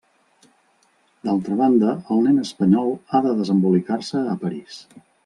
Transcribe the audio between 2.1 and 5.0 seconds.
el nen espanyol ha de desembolicar-se a París.